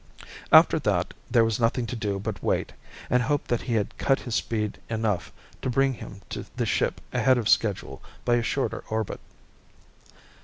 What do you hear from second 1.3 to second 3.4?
was nothing to do but wait and